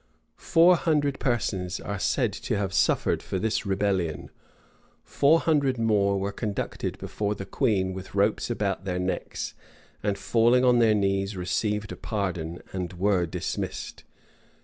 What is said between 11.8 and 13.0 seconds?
a pardon, and